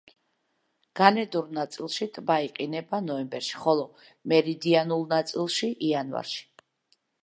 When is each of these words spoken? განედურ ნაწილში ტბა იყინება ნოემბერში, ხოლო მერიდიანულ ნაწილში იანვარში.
განედურ 0.99 1.51
ნაწილში 1.57 2.07
ტბა 2.17 2.39
იყინება 2.47 3.03
ნოემბერში, 3.11 3.55
ხოლო 3.67 3.87
მერიდიანულ 4.35 5.09
ნაწილში 5.17 5.75
იანვარში. 5.93 6.47